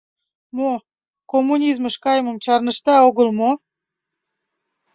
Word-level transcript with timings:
—Мо, 0.57 0.71
коммунизмыш 1.31 1.95
кайымым 2.03 2.37
чарнышда 2.43 2.95
огыл 3.07 3.27
мо? 3.39 3.51